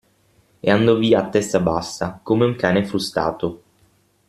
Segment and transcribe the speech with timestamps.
[0.61, 3.61] E andò via a testa bassa, come un cane frustato.